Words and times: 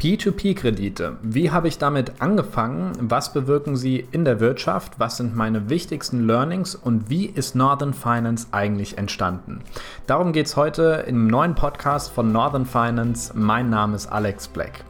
P2P-Kredite. 0.00 1.18
Wie 1.20 1.50
habe 1.50 1.68
ich 1.68 1.76
damit 1.76 2.22
angefangen? 2.22 2.92
Was 3.00 3.34
bewirken 3.34 3.76
sie 3.76 4.06
in 4.12 4.24
der 4.24 4.40
Wirtschaft? 4.40 4.94
Was 4.96 5.18
sind 5.18 5.36
meine 5.36 5.68
wichtigsten 5.68 6.26
Learnings? 6.26 6.74
Und 6.74 7.10
wie 7.10 7.26
ist 7.26 7.54
Northern 7.54 7.92
Finance 7.92 8.46
eigentlich 8.50 8.96
entstanden? 8.96 9.60
Darum 10.06 10.32
geht 10.32 10.46
es 10.46 10.56
heute 10.56 11.04
im 11.06 11.26
neuen 11.26 11.54
Podcast 11.54 12.12
von 12.12 12.32
Northern 12.32 12.64
Finance. 12.64 13.32
Mein 13.36 13.68
Name 13.68 13.94
ist 13.94 14.06
Alex 14.06 14.48
Black. 14.48 14.84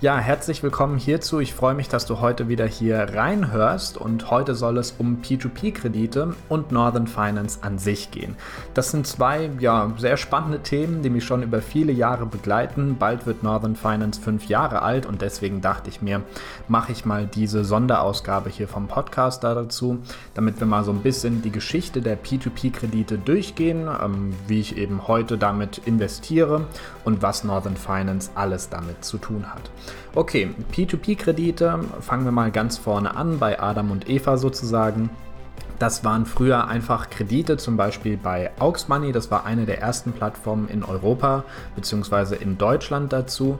Ja, 0.00 0.18
herzlich 0.18 0.62
willkommen 0.62 0.98
hierzu. 0.98 1.40
Ich 1.40 1.54
freue 1.54 1.74
mich, 1.74 1.88
dass 1.88 2.06
du 2.06 2.20
heute 2.20 2.48
wieder 2.48 2.66
hier 2.66 2.98
reinhörst 3.14 3.96
und 3.96 4.30
heute 4.30 4.54
soll 4.54 4.78
es 4.78 4.94
um 4.98 5.22
P2P-Kredite 5.22 6.34
und 6.48 6.70
Northern 6.70 7.06
Finance 7.06 7.60
an 7.62 7.78
sich 7.78 8.10
gehen. 8.10 8.36
Das 8.74 8.90
sind 8.90 9.06
zwei 9.06 9.50
ja, 9.58 9.92
sehr 9.96 10.16
spannende 10.16 10.60
Themen, 10.60 11.02
die 11.02 11.10
mich 11.10 11.24
schon 11.24 11.42
über 11.42 11.62
viele 11.62 11.92
Jahre 11.92 12.26
begleiten. 12.26 12.96
Bald 12.98 13.26
wird 13.26 13.42
Northern 13.42 13.74
Finance 13.74 14.20
fünf 14.20 14.46
Jahre 14.46 14.55
alt 14.60 15.06
und 15.06 15.22
deswegen 15.22 15.60
dachte 15.60 15.90
ich 15.90 16.02
mir, 16.02 16.22
mache 16.68 16.92
ich 16.92 17.04
mal 17.04 17.26
diese 17.26 17.64
Sonderausgabe 17.64 18.50
hier 18.50 18.68
vom 18.68 18.88
Podcast 18.88 19.44
dazu, 19.44 19.98
damit 20.34 20.58
wir 20.60 20.66
mal 20.66 20.84
so 20.84 20.90
ein 20.90 21.00
bisschen 21.02 21.42
die 21.42 21.50
Geschichte 21.50 22.00
der 22.00 22.18
P2P-Kredite 22.22 23.18
durchgehen, 23.18 23.88
ähm, 24.02 24.34
wie 24.46 24.60
ich 24.60 24.76
eben 24.76 25.06
heute 25.06 25.38
damit 25.38 25.78
investiere 25.84 26.66
und 27.04 27.22
was 27.22 27.44
Northern 27.44 27.76
Finance 27.76 28.30
alles 28.34 28.68
damit 28.68 29.04
zu 29.04 29.18
tun 29.18 29.46
hat. 29.52 29.70
Okay, 30.14 30.50
P2P-Kredite, 30.72 31.80
fangen 32.00 32.24
wir 32.24 32.32
mal 32.32 32.50
ganz 32.50 32.78
vorne 32.78 33.16
an, 33.16 33.38
bei 33.38 33.60
Adam 33.60 33.90
und 33.90 34.08
Eva 34.08 34.36
sozusagen. 34.36 35.10
Das 35.78 36.04
waren 36.04 36.24
früher 36.24 36.68
einfach 36.68 37.10
Kredite, 37.10 37.58
zum 37.58 37.76
Beispiel 37.76 38.16
bei 38.16 38.50
Aux 38.58 38.88
Money. 38.88 39.12
Das 39.12 39.30
war 39.30 39.44
eine 39.44 39.66
der 39.66 39.80
ersten 39.80 40.12
Plattformen 40.12 40.68
in 40.68 40.82
Europa 40.82 41.44
bzw. 41.74 42.36
in 42.36 42.56
Deutschland 42.56 43.12
dazu. 43.12 43.58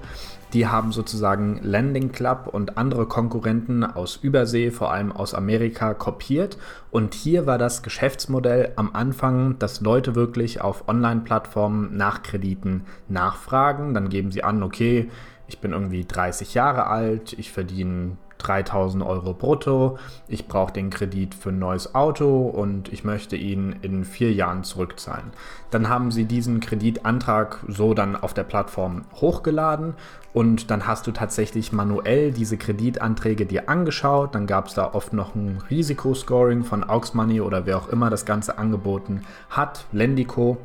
Die 0.56 0.66
haben 0.66 0.90
sozusagen 0.90 1.60
Landing 1.62 2.12
Club 2.12 2.48
und 2.50 2.78
andere 2.78 3.04
Konkurrenten 3.04 3.84
aus 3.84 4.16
Übersee, 4.16 4.70
vor 4.70 4.90
allem 4.90 5.12
aus 5.12 5.34
Amerika, 5.34 5.92
kopiert. 5.92 6.56
Und 6.90 7.12
hier 7.12 7.44
war 7.44 7.58
das 7.58 7.82
Geschäftsmodell 7.82 8.72
am 8.76 8.94
Anfang, 8.94 9.58
dass 9.58 9.82
Leute 9.82 10.14
wirklich 10.14 10.62
auf 10.62 10.88
Online-Plattformen 10.88 11.94
nach 11.94 12.22
Krediten 12.22 12.86
nachfragen. 13.06 13.92
Dann 13.92 14.08
geben 14.08 14.30
sie 14.30 14.44
an, 14.44 14.62
okay, 14.62 15.10
ich 15.46 15.58
bin 15.58 15.72
irgendwie 15.72 16.06
30 16.06 16.54
Jahre 16.54 16.86
alt, 16.86 17.34
ich 17.34 17.52
verdiene 17.52 18.16
3000 18.38 19.04
Euro 19.04 19.32
brutto, 19.32 19.98
ich 20.28 20.48
brauche 20.48 20.72
den 20.72 20.90
Kredit 20.90 21.34
für 21.34 21.50
ein 21.50 21.58
neues 21.58 21.94
Auto 21.94 22.46
und 22.46 22.92
ich 22.92 23.04
möchte 23.04 23.36
ihn 23.36 23.76
in 23.82 24.04
vier 24.04 24.32
Jahren 24.32 24.64
zurückzahlen. 24.64 25.32
Dann 25.70 25.88
haben 25.88 26.10
sie 26.10 26.24
diesen 26.24 26.60
Kreditantrag 26.60 27.64
so 27.68 27.94
dann 27.94 28.16
auf 28.16 28.34
der 28.34 28.44
Plattform 28.44 29.04
hochgeladen 29.14 29.94
und 30.32 30.70
dann 30.70 30.86
hast 30.86 31.06
du 31.06 31.12
tatsächlich 31.12 31.72
manuell 31.72 32.30
diese 32.30 32.58
Kreditanträge 32.58 33.46
dir 33.46 33.68
angeschaut. 33.68 34.34
Dann 34.34 34.46
gab 34.46 34.66
es 34.66 34.74
da 34.74 34.92
oft 34.92 35.12
noch 35.12 35.34
ein 35.34 35.62
Risikoscoring 35.70 36.62
von 36.62 36.84
Aux 36.88 37.14
Money 37.14 37.40
oder 37.40 37.64
wer 37.64 37.78
auch 37.78 37.88
immer 37.88 38.10
das 38.10 38.26
Ganze 38.26 38.58
angeboten 38.58 39.22
hat, 39.48 39.86
Lendico. 39.92 40.58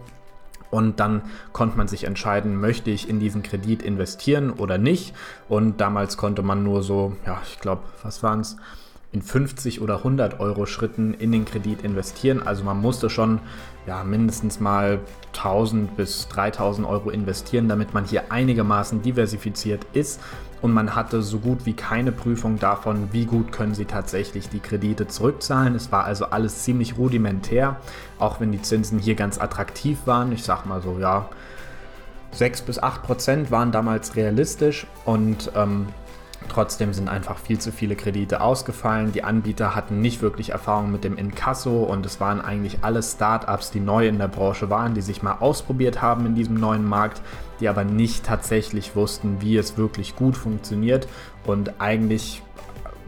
Und 0.72 1.00
dann 1.00 1.22
konnte 1.52 1.78
man 1.78 1.88
sich 1.88 2.06
entscheiden, 2.06 2.60
möchte 2.60 2.90
ich 2.90 3.08
in 3.08 3.20
diesen 3.20 3.44
Kredit 3.44 3.84
investieren 3.84 4.50
oder 4.52 4.78
nicht. 4.78 5.14
Und 5.48 5.82
damals 5.82 6.18
konnte 6.18 6.42
man 6.42 6.64
nur 6.64 6.82
so, 6.82 7.16
ja, 7.26 7.42
ich 7.46 7.60
glaube, 7.60 7.84
was 8.02 8.24
waren 8.24 8.40
es? 8.40 8.58
In 9.14 9.22
50 9.22 9.82
oder 9.82 9.98
100 9.98 10.40
Euro 10.40 10.66
Schritten 10.66 11.14
in 11.14 11.32
den 11.32 11.46
Kredit 11.46 11.82
investieren. 11.82 12.42
Also 12.46 12.64
man 12.64 12.80
musste 12.80 13.10
schon 13.10 13.40
ja, 13.86 14.04
mindestens 14.04 14.60
mal 14.60 15.00
1000 15.34 15.98
bis 15.98 16.28
3000 16.30 16.88
Euro 16.88 17.10
investieren, 17.10 17.68
damit 17.68 17.94
man 17.94 18.06
hier 18.06 18.32
einigermaßen 18.32 19.02
diversifiziert 19.02 19.86
ist 19.94 20.22
und 20.62 20.74
man 20.74 20.96
hatte 20.96 21.22
so 21.24 21.40
gut 21.40 21.66
wie 21.66 21.74
keine 21.74 22.12
Prüfung 22.12 22.60
davon, 22.60 23.10
wie 23.12 23.26
gut 23.26 23.52
können 23.52 23.74
sie 23.74 23.86
tatsächlich 23.86 24.50
die 24.50 24.60
Kredite 24.60 25.08
zurückzahlen. 25.08 25.74
Es 25.76 25.92
war 25.92 26.06
also 26.06 26.26
alles 26.26 26.64
ziemlich 26.64 26.98
rudimentär, 26.98 27.78
auch 28.20 28.40
wenn 28.40 28.52
die 28.52 28.62
Zinsen 28.62 29.00
hier 29.00 29.16
ganz 29.16 29.40
attraktiv 29.40 29.98
waren. 30.06 30.32
Ich 30.32 30.44
sag 30.44 30.66
mal 30.66 30.82
so, 30.82 31.00
ja, 31.00 31.30
6 32.34 32.62
bis 32.62 32.82
8 32.82 33.02
Prozent 33.04 33.52
waren 33.52 33.72
damals 33.72 34.16
realistisch 34.16 34.86
und 35.04 35.52
ähm, 35.56 35.88
Trotzdem 36.50 36.94
sind 36.94 37.08
einfach 37.08 37.38
viel 37.38 37.60
zu 37.60 37.72
viele 37.72 37.96
Kredite 37.96 38.42
ausgefallen. 38.42 39.12
Die 39.14 39.24
Anbieter 39.24 39.74
hatten 39.74 40.02
nicht 40.02 40.22
wirklich 40.22 40.50
Erfahrung 40.50 40.92
mit 40.92 41.04
dem 41.04 41.18
Inkasso 41.18 41.84
und 41.84 42.06
es 42.06 42.20
waren 42.20 42.42
eigentlich 42.42 42.80
alle 42.82 43.02
Startups, 43.02 43.72
die 43.72 43.80
neu 43.80 44.08
in 44.08 44.18
der 44.18 44.28
Branche 44.28 44.70
waren, 44.70 44.94
die 44.94 45.02
sich 45.02 45.24
mal 45.24 45.38
ausprobiert 45.40 46.02
haben 46.02 46.26
in 46.26 46.36
diesem 46.36 46.56
neuen 46.56 46.86
Markt, 46.86 47.22
die 47.60 47.70
aber 47.70 47.84
nicht 47.84 48.26
tatsächlich 48.26 48.96
wussten, 48.96 49.42
wie 49.42 49.56
es 49.56 49.78
wirklich 49.78 50.16
gut 50.16 50.36
funktioniert 50.36 51.08
und 51.46 51.80
eigentlich 51.80 52.42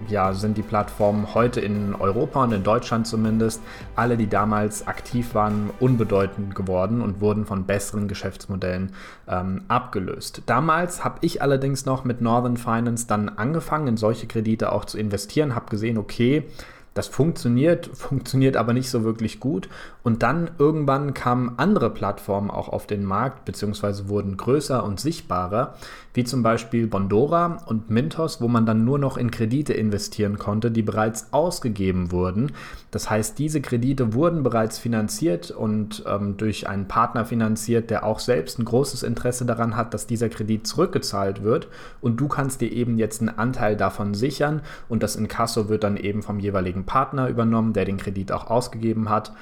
ja, 0.10 0.34
sind 0.34 0.58
die 0.58 0.62
Plattformen 0.62 1.34
heute 1.34 1.60
in 1.60 1.96
Europa 1.96 2.44
und 2.44 2.52
in 2.52 2.64
Deutschland 2.64 3.08
zumindest, 3.08 3.62
alle, 3.96 4.18
die 4.18 4.28
damals 4.28 4.88
aktiv 4.88 5.36
waren, 5.36 5.70
unbedeutend 5.80 6.56
geworden 6.56 7.02
und 7.02 7.22
wurden 7.22 7.46
von 7.46 7.66
besseren 7.66 8.08
Geschäftsmodellen 8.08 8.92
ähm, 9.28 9.64
abgelöst. 9.68 10.44
Damals 10.46 11.04
habe 11.04 11.20
ich 11.22 11.42
allerdings 11.42 11.86
noch 11.86 12.04
mit 12.04 12.22
Northern 12.22 12.58
Finance 12.58 13.08
dann 13.08 13.30
angefangen, 13.30 13.88
in 13.88 13.98
solche 13.98 14.28
Kredite 14.28 14.72
auch 14.72 14.86
zu 14.86 14.98
investieren, 14.98 15.56
habe 15.56 15.70
gesehen, 15.70 15.98
okay, 15.98 16.46
das 16.94 17.08
funktioniert, 17.08 17.90
funktioniert 17.94 18.56
aber 18.56 18.74
nicht 18.74 18.90
so 18.90 19.04
wirklich 19.04 19.40
gut. 19.40 19.68
Und 20.04 20.22
dann 20.22 20.52
irgendwann 20.60 21.14
kamen 21.14 21.54
andere 21.58 21.90
Plattformen 21.90 22.52
auch 22.52 22.70
auf 22.70 22.88
den 22.88 23.04
Markt, 23.04 23.46
beziehungsweise 23.46 24.10
wurden 24.10 24.38
größer 24.38 24.84
und 24.84 25.00
sichtbarer, 25.00 25.76
wie 26.14 26.24
zum 26.24 26.44
Beispiel 26.44 26.88
Bondora 26.88 27.64
und 27.66 27.90
Mintos, 27.90 28.42
wo 28.42 28.48
man 28.48 28.66
dann 28.66 28.86
nur 28.86 29.00
noch 29.00 29.18
in 29.18 29.32
Kredite 29.32 29.74
investieren 29.74 30.38
konnte, 30.38 30.70
die 30.70 30.84
bereits 30.84 31.34
ausgegeben 31.34 32.12
wurden. 32.12 32.52
Das 32.92 33.10
heißt, 33.10 33.40
diese 33.40 33.62
Kredite 33.62 34.14
wurden 34.14 34.44
bereits 34.44 34.78
finanziert 34.78 35.50
und 35.50 36.04
ähm, 36.06 36.38
durch 36.38 36.70
einen 36.70 36.88
Partner 36.88 37.26
finanziert, 37.26 37.90
der 37.90 38.06
auch 38.06 38.20
selbst 38.20 38.60
ein 38.60 38.66
großes 38.66 39.02
Interesse 39.02 39.46
daran 39.46 39.76
hat, 39.76 39.96
dass 39.96 40.06
dieser 40.06 40.30
Kredit 40.30 40.68
zurückgezahlt 40.68 41.42
wird. 41.42 41.68
Und 42.02 42.18
du 42.18 42.28
kannst 42.28 42.62
dir 42.62 42.72
eben 42.72 43.00
jetzt 43.00 43.22
einen 43.22 43.36
Anteil 43.36 43.76
davon 43.76 44.14
sichern 44.14 44.62
und 44.90 45.02
das 45.02 45.16
Inkasso 45.16 45.70
wird 45.70 45.84
dann 45.84 45.98
eben 45.98 46.22
vom 46.22 46.40
jeweiligen 46.40 46.83
Partner 46.86 47.28
übernommen, 47.28 47.74
der 47.74 47.86
den 47.86 47.98
Kredit 47.98 48.32
auch 48.32 48.50
ausgegeben 48.50 49.10
hat. 49.10 49.34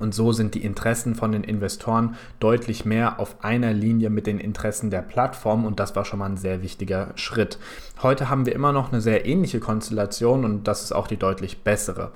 Und 0.00 0.14
so 0.14 0.32
sind 0.32 0.54
die 0.54 0.64
Interessen 0.64 1.14
von 1.14 1.32
den 1.32 1.44
Investoren 1.44 2.16
deutlich 2.40 2.84
mehr 2.84 3.20
auf 3.20 3.44
einer 3.44 3.72
Linie 3.72 4.10
mit 4.10 4.26
den 4.26 4.38
Interessen 4.38 4.90
der 4.90 5.00
Plattform 5.00 5.64
und 5.64 5.78
das 5.78 5.94
war 5.94 6.04
schon 6.04 6.18
mal 6.18 6.26
ein 6.26 6.36
sehr 6.36 6.60
wichtiger 6.62 7.12
Schritt. 7.14 7.58
Heute 8.02 8.28
haben 8.28 8.46
wir 8.46 8.54
immer 8.54 8.72
noch 8.72 8.92
eine 8.92 9.00
sehr 9.00 9.26
ähnliche 9.26 9.60
Konstellation 9.60 10.44
und 10.44 10.66
das 10.66 10.82
ist 10.82 10.92
auch 10.92 11.06
die 11.06 11.16
deutlich 11.16 11.62
bessere. 11.62 12.10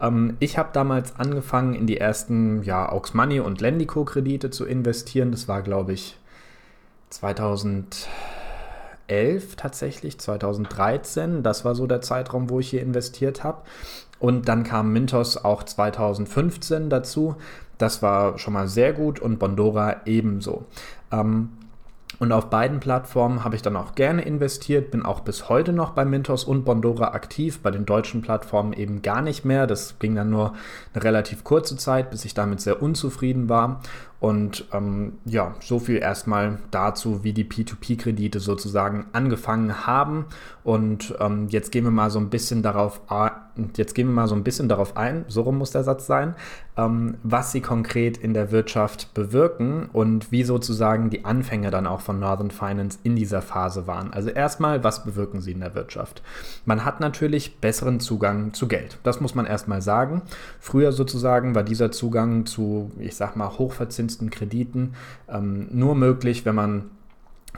Ähm, 0.00 0.36
ich 0.38 0.56
habe 0.56 0.70
damals 0.72 1.16
angefangen, 1.18 1.74
in 1.74 1.86
die 1.86 1.98
ersten 1.98 2.62
ja, 2.62 2.90
Aux 2.90 3.12
Money 3.12 3.40
und 3.40 3.60
Lendico 3.60 4.04
Kredite 4.04 4.50
zu 4.50 4.64
investieren. 4.64 5.32
Das 5.32 5.48
war, 5.48 5.62
glaube 5.62 5.92
ich, 5.92 6.16
2000. 7.10 8.08
2011 9.08 9.56
tatsächlich, 9.56 10.18
2013. 10.18 11.42
Das 11.42 11.64
war 11.64 11.74
so 11.74 11.86
der 11.86 12.00
Zeitraum, 12.00 12.50
wo 12.50 12.60
ich 12.60 12.70
hier 12.70 12.82
investiert 12.82 13.44
habe. 13.44 13.62
Und 14.18 14.48
dann 14.48 14.64
kam 14.64 14.92
Mintos 14.92 15.36
auch 15.36 15.62
2015 15.62 16.90
dazu. 16.90 17.36
Das 17.78 18.02
war 18.02 18.38
schon 18.38 18.54
mal 18.54 18.68
sehr 18.68 18.92
gut 18.92 19.20
und 19.20 19.38
Bondora 19.38 20.02
ebenso. 20.06 20.64
Ähm, 21.12 21.50
und 22.18 22.32
auf 22.32 22.48
beiden 22.48 22.80
Plattformen 22.80 23.44
habe 23.44 23.56
ich 23.56 23.62
dann 23.62 23.76
auch 23.76 23.94
gerne 23.94 24.22
investiert, 24.22 24.90
bin 24.90 25.04
auch 25.04 25.20
bis 25.20 25.48
heute 25.50 25.72
noch 25.72 25.90
bei 25.90 26.04
Mintos 26.04 26.44
und 26.44 26.64
Bondora 26.64 27.08
aktiv, 27.08 27.60
bei 27.60 27.70
den 27.70 27.84
deutschen 27.84 28.22
Plattformen 28.22 28.72
eben 28.72 29.02
gar 29.02 29.20
nicht 29.20 29.44
mehr. 29.44 29.66
Das 29.66 29.98
ging 29.98 30.14
dann 30.14 30.30
nur 30.30 30.54
eine 30.94 31.04
relativ 31.04 31.44
kurze 31.44 31.76
Zeit, 31.76 32.10
bis 32.10 32.24
ich 32.24 32.32
damit 32.32 32.60
sehr 32.60 32.82
unzufrieden 32.82 33.48
war. 33.50 33.80
Und 34.18 34.64
ähm, 34.72 35.18
ja, 35.26 35.54
so 35.60 35.78
viel 35.78 35.96
erstmal 35.96 36.58
dazu, 36.70 37.22
wie 37.22 37.34
die 37.34 37.44
P2P-Kredite 37.44 38.40
sozusagen 38.40 39.06
angefangen 39.12 39.86
haben. 39.86 40.24
Und 40.64 41.14
ähm, 41.20 41.48
jetzt 41.50 41.70
gehen 41.70 41.84
wir 41.84 41.90
mal 41.90 42.10
so 42.10 42.18
ein 42.18 42.30
bisschen 42.30 42.62
darauf, 42.62 43.02
jetzt 43.76 43.94
gehen 43.94 44.08
wir 44.08 44.14
mal 44.14 44.28
so 44.28 44.34
ein 44.34 44.44
bisschen 44.44 44.68
darauf 44.68 44.96
ein, 44.96 45.24
so 45.28 45.42
rum 45.42 45.58
muss 45.58 45.70
der 45.70 45.84
Satz 45.84 46.06
sein, 46.06 46.34
ähm, 46.76 47.16
was 47.22 47.52
sie 47.52 47.60
konkret 47.60 48.16
in 48.16 48.34
der 48.34 48.50
Wirtschaft 48.50 49.14
bewirken 49.14 49.88
und 49.92 50.30
wie 50.30 50.44
sozusagen 50.44 51.10
die 51.10 51.24
Anfänge 51.24 51.70
dann 51.70 51.86
auch 51.86 52.00
von 52.00 52.18
Northern 52.18 52.50
Finance 52.50 52.98
in 53.02 53.16
dieser 53.16 53.42
Phase 53.42 53.86
waren. 53.86 54.12
Also 54.12 54.30
erstmal, 54.30 54.84
was 54.84 55.04
bewirken 55.04 55.40
sie 55.40 55.52
in 55.52 55.60
der 55.60 55.74
Wirtschaft? 55.74 56.22
Man 56.64 56.84
hat 56.84 57.00
natürlich 57.00 57.58
besseren 57.60 58.00
Zugang 58.00 58.52
zu 58.54 58.68
Geld. 58.68 58.98
Das 59.02 59.20
muss 59.20 59.34
man 59.34 59.46
erstmal 59.46 59.82
sagen. 59.82 60.22
Früher 60.60 60.92
sozusagen 60.92 61.54
war 61.54 61.62
dieser 61.62 61.92
Zugang 61.92 62.46
zu, 62.46 62.90
ich 62.98 63.16
sag 63.16 63.36
mal, 63.36 63.58
hochverzinsten 63.58 64.30
Krediten 64.30 64.94
ähm, 65.28 65.68
nur 65.70 65.94
möglich, 65.94 66.44
wenn 66.44 66.54
man 66.54 66.90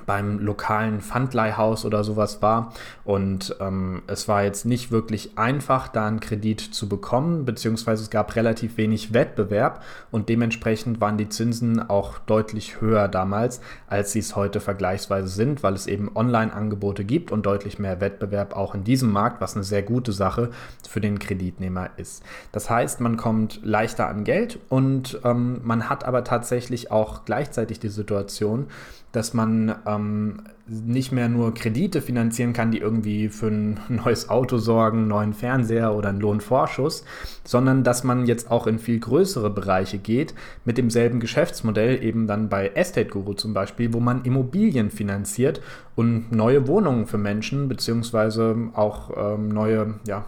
beim 0.09 0.39
lokalen 0.39 1.03
Pfandleihhaus 1.03 1.85
oder 1.85 2.03
sowas 2.03 2.41
war. 2.41 2.73
Und 3.05 3.55
ähm, 3.61 4.01
es 4.07 4.27
war 4.27 4.43
jetzt 4.43 4.65
nicht 4.65 4.91
wirklich 4.91 5.37
einfach, 5.37 5.89
da 5.89 6.07
einen 6.07 6.21
Kredit 6.21 6.63
zu 6.63 6.89
bekommen, 6.89 7.45
beziehungsweise 7.45 8.05
es 8.05 8.09
gab 8.09 8.35
relativ 8.35 8.79
wenig 8.79 9.13
Wettbewerb 9.13 9.83
und 10.11 10.31
dementsprechend 10.31 11.03
waren 11.03 11.19
die 11.19 11.29
Zinsen 11.29 11.91
auch 11.91 12.19
deutlich 12.21 12.81
höher 12.81 13.07
damals, 13.07 13.61
als 13.87 14.13
sie 14.13 14.21
es 14.21 14.35
heute 14.35 14.61
vergleichsweise 14.61 15.29
sind, 15.29 15.63
weil 15.63 15.75
es 15.75 15.87
eben 15.87 16.11
Online-Angebote 16.15 17.05
gibt 17.05 17.31
und 17.31 17.45
deutlich 17.45 17.79
mehr 17.79 18.01
Wettbewerb 18.01 18.57
auch 18.57 18.75
in 18.75 18.85
diesem 18.85 19.13
Markt, 19.13 19.43
was 19.43 19.57
eine 19.57 19.65
sehr 19.65 19.83
gute 19.83 20.13
Sache 20.13 20.49
für 20.89 21.03
den 21.03 21.19
Kreditnehmer 21.19 21.91
ist. 21.99 22.23
Das 22.53 22.71
heißt, 22.71 23.01
man 23.03 23.19
kommt 23.19 23.61
leichter 23.63 24.09
an 24.09 24.25
Geld 24.25 24.59
und 24.71 25.21
ähm, 25.25 25.61
man 25.65 25.91
hat 25.91 26.05
aber 26.05 26.25
tatsächlich 26.25 26.91
auch 26.91 27.27
gleichzeitig 27.27 27.79
die 27.79 27.91
Situation, 27.91 28.69
dass 29.19 29.35
man 29.35 29.75
ähm, 29.85 30.45
nicht 30.69 31.11
mehr 31.11 31.29
nur 31.29 31.53
Kredite 31.53 32.01
finanzieren 32.01 32.53
kann, 32.53 32.71
die 32.71 32.79
irgendwie 32.79 33.29
für 33.29 33.49
ein 33.49 33.81
neues 33.89 34.29
Auto 34.29 34.59
sorgen, 34.59 34.99
einen 34.99 35.09
neuen 35.09 35.33
Fernseher 35.35 35.93
oder 35.93 36.11
einen 36.11 36.21
Lohnvorschuss, 36.21 37.05
sondern 37.43 37.83
dass 37.83 38.05
man 38.05 38.27
jetzt 38.27 38.49
auch 38.49 38.69
in 38.69 38.79
viel 38.79 39.01
größere 39.01 39.51
Bereiche 39.51 39.99
geht, 39.99 40.35
mit 40.65 40.79
demselben 40.79 41.19
Geschäftsmodell, 41.19 42.01
eben 42.01 42.29
dann 42.29 42.49
bei 42.49 42.69
Estate 42.69 43.09
Guru 43.09 43.33
zum 43.33 43.55
Beispiel, 43.55 43.93
wo 43.93 43.99
man 43.99 44.23
Immobilien 44.23 44.91
finanziert 44.91 45.61
und 45.97 46.31
neue 46.31 46.69
Wohnungen 46.69 47.07
für 47.07 47.19
Menschen, 47.19 47.69
beziehungsweise 47.69 48.71
auch 48.75 49.11
ähm, 49.17 49.49
neue, 49.49 49.95
ja, 50.07 50.27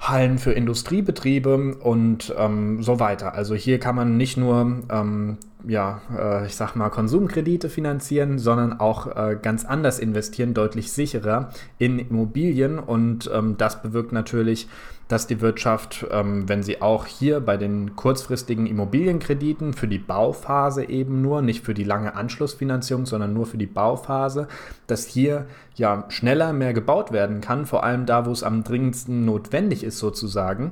Hallen 0.00 0.38
für 0.38 0.52
Industriebetriebe 0.52 1.76
und 1.76 2.34
ähm, 2.36 2.82
so 2.82 2.98
weiter. 2.98 3.34
Also 3.34 3.54
hier 3.54 3.78
kann 3.78 3.94
man 3.94 4.16
nicht 4.16 4.36
nur 4.36 4.82
ähm, 4.90 5.38
ja, 5.66 6.00
äh, 6.16 6.46
ich 6.46 6.56
sag 6.56 6.74
mal, 6.74 6.90
Konsumkredite 6.90 7.68
finanzieren, 7.68 8.38
sondern 8.38 8.80
auch 8.80 9.06
äh, 9.06 9.38
ganz 9.40 9.64
anders 9.64 9.98
investieren, 9.98 10.54
deutlich 10.54 10.92
sicherer 10.92 11.50
in 11.78 11.98
Immobilien. 11.98 12.78
Und 12.78 13.30
ähm, 13.32 13.56
das 13.56 13.82
bewirkt 13.82 14.12
natürlich, 14.12 14.68
dass 15.08 15.26
die 15.26 15.40
Wirtschaft, 15.40 16.06
ähm, 16.10 16.48
wenn 16.48 16.62
sie 16.62 16.80
auch 16.80 17.06
hier 17.06 17.40
bei 17.40 17.56
den 17.56 17.94
kurzfristigen 17.94 18.66
Immobilienkrediten 18.66 19.74
für 19.74 19.88
die 19.88 19.98
Bauphase 19.98 20.84
eben 20.88 21.20
nur, 21.20 21.42
nicht 21.42 21.64
für 21.64 21.74
die 21.74 21.84
lange 21.84 22.14
Anschlussfinanzierung, 22.14 23.04
sondern 23.04 23.34
nur 23.34 23.46
für 23.46 23.58
die 23.58 23.66
Bauphase, 23.66 24.48
dass 24.86 25.06
hier 25.06 25.46
ja 25.74 26.04
schneller 26.08 26.52
mehr 26.52 26.72
gebaut 26.72 27.12
werden 27.12 27.40
kann, 27.40 27.66
vor 27.66 27.84
allem 27.84 28.06
da, 28.06 28.26
wo 28.26 28.30
es 28.30 28.42
am 28.42 28.64
dringendsten 28.64 29.24
notwendig 29.24 29.84
ist 29.84 29.98
sozusagen. 29.98 30.70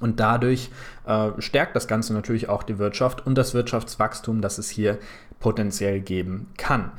Und 0.00 0.20
dadurch 0.20 0.70
äh, 1.06 1.30
stärkt 1.38 1.76
das 1.76 1.86
Ganze 1.86 2.14
natürlich 2.14 2.48
auch 2.48 2.62
die 2.62 2.78
Wirtschaft 2.78 3.26
und 3.26 3.36
das 3.36 3.54
Wirtschaftswachstum, 3.54 4.40
das 4.40 4.58
es 4.58 4.70
hier 4.70 4.98
potenziell 5.40 6.00
geben 6.00 6.48
kann. 6.56 6.92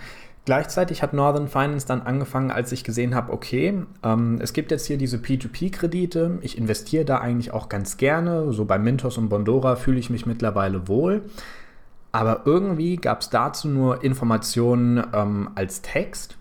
Gleichzeitig 0.45 1.01
hat 1.01 1.13
Northern 1.13 1.47
Finance 1.47 1.87
dann 1.87 2.01
angefangen, 2.01 2.51
als 2.51 2.73
ich 2.73 2.83
gesehen 2.83 3.15
habe, 3.15 3.31
okay, 3.31 3.81
ähm, 4.03 4.39
es 4.41 4.51
gibt 4.51 4.71
jetzt 4.71 4.85
hier 4.85 4.97
diese 4.97 5.17
P2P-Kredite, 5.17 6.39
ich 6.41 6.57
investiere 6.57 7.05
da 7.05 7.19
eigentlich 7.19 7.53
auch 7.53 7.69
ganz 7.69 7.95
gerne, 7.95 8.51
so 8.51 8.65
bei 8.65 8.77
Mintos 8.77 9.17
und 9.17 9.29
Bondora 9.29 9.77
fühle 9.77 9.99
ich 9.99 10.09
mich 10.09 10.25
mittlerweile 10.25 10.89
wohl, 10.89 11.21
aber 12.11 12.41
irgendwie 12.43 12.97
gab 12.97 13.21
es 13.21 13.29
dazu 13.29 13.69
nur 13.69 14.03
Informationen 14.03 15.01
ähm, 15.13 15.49
als 15.55 15.81
Text 15.81 16.37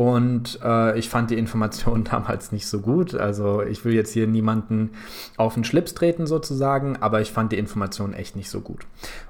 und 0.00 0.58
äh, 0.64 0.98
ich 0.98 1.10
fand 1.10 1.30
die 1.30 1.36
Information 1.36 2.04
damals 2.10 2.52
nicht 2.52 2.66
so 2.66 2.80
gut. 2.80 3.14
Also 3.14 3.60
ich 3.60 3.84
will 3.84 3.92
jetzt 3.92 4.14
hier 4.14 4.26
niemanden 4.26 4.92
auf 5.36 5.52
den 5.52 5.62
Schlips 5.62 5.92
treten 5.92 6.26
sozusagen, 6.26 6.96
aber 6.96 7.20
ich 7.20 7.32
fand 7.32 7.52
die 7.52 7.58
Information 7.58 8.14
echt 8.14 8.34
nicht 8.34 8.48
so 8.48 8.62
gut. 8.62 8.86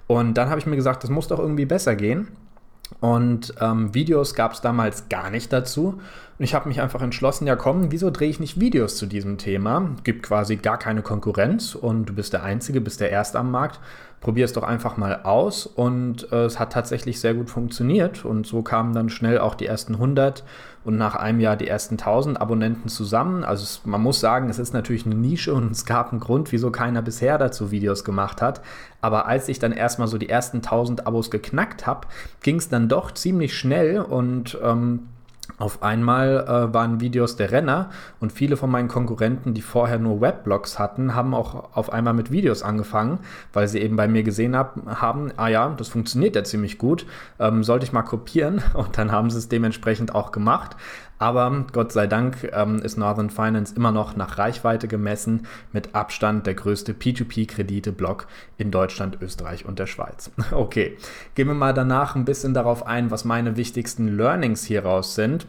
Und 0.06 0.34
dann 0.34 0.48
habe 0.48 0.60
ich 0.60 0.66
mir 0.66 0.76
gesagt, 0.76 1.02
das 1.02 1.10
muss 1.10 1.26
doch 1.26 1.40
irgendwie 1.40 1.64
besser 1.64 1.96
gehen. 1.96 2.28
Und 3.00 3.52
ähm, 3.60 3.94
Videos 3.94 4.34
gab 4.34 4.52
es 4.52 4.60
damals 4.60 5.08
gar 5.08 5.30
nicht 5.30 5.52
dazu. 5.52 5.98
Und 6.38 6.44
ich 6.44 6.54
habe 6.54 6.68
mich 6.68 6.80
einfach 6.80 7.02
entschlossen, 7.02 7.48
ja 7.48 7.56
komm, 7.56 7.90
wieso 7.90 8.10
drehe 8.10 8.30
ich 8.30 8.38
nicht 8.38 8.60
Videos 8.60 8.96
zu 8.96 9.06
diesem 9.06 9.38
Thema? 9.38 9.96
Gibt 10.04 10.22
quasi 10.22 10.54
gar 10.54 10.78
keine 10.78 11.02
Konkurrenz 11.02 11.74
und 11.74 12.06
du 12.06 12.14
bist 12.14 12.32
der 12.32 12.44
Einzige, 12.44 12.80
bist 12.80 13.00
der 13.00 13.10
Erste 13.10 13.40
am 13.40 13.50
Markt 13.50 13.80
probier 14.20 14.44
es 14.44 14.52
doch 14.52 14.62
einfach 14.62 14.96
mal 14.96 15.22
aus. 15.22 15.66
Und 15.66 16.30
äh, 16.30 16.44
es 16.44 16.58
hat 16.58 16.72
tatsächlich 16.72 17.20
sehr 17.20 17.34
gut 17.34 17.50
funktioniert. 17.50 18.24
Und 18.24 18.46
so 18.46 18.62
kamen 18.62 18.92
dann 18.92 19.08
schnell 19.08 19.38
auch 19.38 19.54
die 19.54 19.66
ersten 19.66 19.94
100 19.94 20.44
und 20.84 20.96
nach 20.96 21.14
einem 21.14 21.40
Jahr 21.40 21.56
die 21.56 21.68
ersten 21.68 21.94
1000 21.94 22.40
Abonnenten 22.40 22.88
zusammen. 22.88 23.44
Also 23.44 23.64
es, 23.64 23.82
man 23.84 24.02
muss 24.02 24.20
sagen, 24.20 24.48
es 24.48 24.58
ist 24.58 24.72
natürlich 24.72 25.06
eine 25.06 25.14
Nische 25.14 25.54
und 25.54 25.70
es 25.72 25.84
gab 25.84 26.10
einen 26.10 26.20
Grund, 26.20 26.52
wieso 26.52 26.70
keiner 26.70 27.02
bisher 27.02 27.38
dazu 27.38 27.70
Videos 27.70 28.04
gemacht 28.04 28.40
hat. 28.40 28.62
Aber 29.00 29.26
als 29.26 29.48
ich 29.48 29.58
dann 29.58 29.72
erstmal 29.72 30.08
so 30.08 30.18
die 30.18 30.28
ersten 30.28 30.58
1000 30.58 31.06
Abos 31.06 31.30
geknackt 31.30 31.86
habe, 31.86 32.08
ging 32.42 32.56
es 32.56 32.68
dann 32.68 32.88
doch 32.88 33.12
ziemlich 33.12 33.56
schnell 33.56 34.00
und 34.00 34.58
ähm, 34.62 35.08
auf 35.60 35.82
einmal 35.82 36.44
äh, 36.48 36.74
waren 36.74 37.00
Videos 37.00 37.36
der 37.36 37.52
Renner 37.52 37.90
und 38.18 38.32
viele 38.32 38.56
von 38.56 38.70
meinen 38.70 38.88
Konkurrenten, 38.88 39.54
die 39.54 39.62
vorher 39.62 39.98
nur 39.98 40.20
Weblogs 40.20 40.78
hatten, 40.78 41.14
haben 41.14 41.34
auch 41.34 41.76
auf 41.76 41.92
einmal 41.92 42.14
mit 42.14 42.30
Videos 42.30 42.62
angefangen, 42.62 43.18
weil 43.52 43.68
sie 43.68 43.80
eben 43.80 43.96
bei 43.96 44.08
mir 44.08 44.22
gesehen 44.22 44.56
hab, 44.56 44.76
haben, 44.86 45.32
ah 45.36 45.48
ja, 45.48 45.68
das 45.76 45.88
funktioniert 45.88 46.34
ja 46.34 46.44
ziemlich 46.44 46.78
gut, 46.78 47.06
ähm, 47.38 47.62
sollte 47.62 47.84
ich 47.84 47.92
mal 47.92 48.02
kopieren 48.02 48.62
und 48.74 48.96
dann 48.96 49.12
haben 49.12 49.30
sie 49.30 49.38
es 49.38 49.48
dementsprechend 49.48 50.14
auch 50.14 50.32
gemacht. 50.32 50.76
Aber 51.20 51.66
Gott 51.72 51.92
sei 51.92 52.06
Dank 52.06 52.50
ähm, 52.52 52.78
ist 52.78 52.96
Northern 52.96 53.28
Finance 53.28 53.74
immer 53.76 53.92
noch 53.92 54.16
nach 54.16 54.38
Reichweite 54.38 54.88
gemessen 54.88 55.46
mit 55.70 55.94
Abstand 55.94 56.46
der 56.46 56.54
größte 56.54 56.94
P2P-Kredite-Block 56.94 58.26
in 58.56 58.70
Deutschland, 58.70 59.18
Österreich 59.20 59.66
und 59.66 59.78
der 59.78 59.86
Schweiz. 59.86 60.32
Okay, 60.50 60.96
gehen 61.34 61.46
wir 61.46 61.54
mal 61.54 61.74
danach 61.74 62.16
ein 62.16 62.24
bisschen 62.24 62.54
darauf 62.54 62.86
ein, 62.86 63.10
was 63.10 63.24
meine 63.24 63.56
wichtigsten 63.56 64.16
Learnings 64.16 64.64
hieraus 64.64 65.14
sind. 65.14 65.46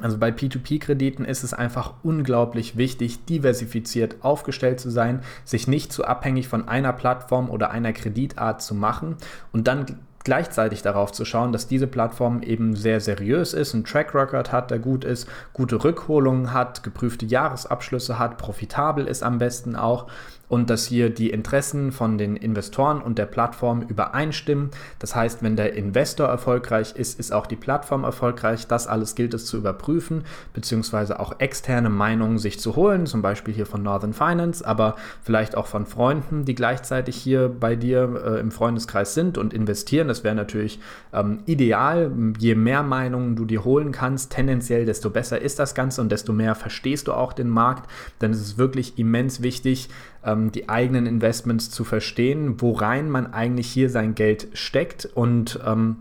Also 0.00 0.18
bei 0.18 0.30
P2P-Krediten 0.30 1.24
ist 1.24 1.44
es 1.44 1.54
einfach 1.54 1.94
unglaublich 2.02 2.76
wichtig, 2.76 3.24
diversifiziert 3.26 4.16
aufgestellt 4.22 4.80
zu 4.80 4.90
sein, 4.90 5.20
sich 5.44 5.68
nicht 5.68 5.92
zu 5.92 6.04
abhängig 6.04 6.48
von 6.48 6.66
einer 6.66 6.92
Plattform 6.92 7.48
oder 7.48 7.70
einer 7.70 7.92
Kreditart 7.92 8.62
zu 8.62 8.74
machen 8.74 9.16
und 9.52 9.68
dann 9.68 9.86
gleichzeitig 10.24 10.82
darauf 10.82 11.12
zu 11.12 11.24
schauen, 11.24 11.52
dass 11.52 11.68
diese 11.68 11.86
Plattform 11.86 12.42
eben 12.42 12.74
sehr 12.74 13.00
seriös 13.00 13.52
ist, 13.52 13.74
einen 13.74 13.84
Track 13.84 14.14
Record 14.14 14.50
hat, 14.52 14.70
der 14.70 14.78
gut 14.78 15.04
ist, 15.04 15.28
gute 15.52 15.84
Rückholungen 15.84 16.52
hat, 16.52 16.82
geprüfte 16.82 17.26
Jahresabschlüsse 17.26 18.18
hat, 18.18 18.38
profitabel 18.38 19.06
ist 19.06 19.22
am 19.22 19.38
besten 19.38 19.76
auch 19.76 20.06
und 20.54 20.70
dass 20.70 20.86
hier 20.86 21.10
die 21.10 21.30
Interessen 21.30 21.90
von 21.90 22.16
den 22.16 22.36
Investoren 22.36 23.02
und 23.02 23.18
der 23.18 23.26
Plattform 23.26 23.82
übereinstimmen. 23.82 24.70
Das 25.00 25.16
heißt, 25.16 25.42
wenn 25.42 25.56
der 25.56 25.74
Investor 25.74 26.28
erfolgreich 26.28 26.94
ist, 26.94 27.18
ist 27.18 27.32
auch 27.32 27.46
die 27.46 27.56
Plattform 27.56 28.04
erfolgreich. 28.04 28.68
Das 28.68 28.86
alles 28.86 29.16
gilt 29.16 29.34
es 29.34 29.46
zu 29.46 29.56
überprüfen, 29.56 30.22
beziehungsweise 30.52 31.18
auch 31.18 31.40
externe 31.40 31.90
Meinungen 31.90 32.38
sich 32.38 32.60
zu 32.60 32.76
holen, 32.76 33.06
zum 33.06 33.20
Beispiel 33.20 33.52
hier 33.52 33.66
von 33.66 33.82
Northern 33.82 34.12
Finance, 34.12 34.64
aber 34.64 34.94
vielleicht 35.24 35.56
auch 35.56 35.66
von 35.66 35.86
Freunden, 35.86 36.44
die 36.44 36.54
gleichzeitig 36.54 37.16
hier 37.16 37.48
bei 37.48 37.74
dir 37.74 38.22
äh, 38.24 38.38
im 38.38 38.52
Freundeskreis 38.52 39.12
sind 39.12 39.38
und 39.38 39.52
investieren. 39.52 40.06
Das 40.06 40.22
wäre 40.22 40.36
natürlich 40.36 40.78
ähm, 41.12 41.40
ideal. 41.46 42.12
Je 42.38 42.54
mehr 42.54 42.84
Meinungen 42.84 43.34
du 43.34 43.44
dir 43.44 43.64
holen 43.64 43.90
kannst, 43.90 44.30
tendenziell, 44.30 44.86
desto 44.86 45.10
besser 45.10 45.42
ist 45.42 45.58
das 45.58 45.74
Ganze 45.74 46.00
und 46.00 46.12
desto 46.12 46.32
mehr 46.32 46.54
verstehst 46.54 47.08
du 47.08 47.12
auch 47.12 47.32
den 47.32 47.48
Markt. 47.48 47.90
Denn 48.20 48.30
es 48.30 48.40
ist 48.40 48.56
wirklich 48.56 49.00
immens 49.00 49.42
wichtig, 49.42 49.88
ähm, 50.24 50.52
die 50.52 50.68
eigenen 50.68 51.06
Investments 51.06 51.70
zu 51.70 51.84
verstehen, 51.84 52.60
worein 52.60 53.10
man 53.10 53.32
eigentlich 53.32 53.70
hier 53.70 53.90
sein 53.90 54.14
Geld 54.14 54.48
steckt 54.52 55.06
und 55.06 55.60
ähm, 55.64 55.96